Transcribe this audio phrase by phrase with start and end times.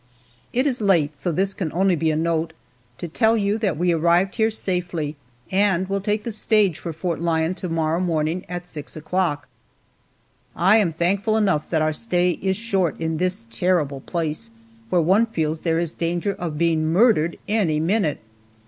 [0.51, 2.53] IT is late, so this can be only a note
[2.97, 5.15] to tell you that we arrived here safely,
[5.51, 9.47] and will take the stage for Fort Lyon to morrow morning at six o'clock.
[10.55, 14.49] I am thankful enough that our stay is short at this terrible place,
[14.89, 18.21] where one feels there is danger of being murdered any minute.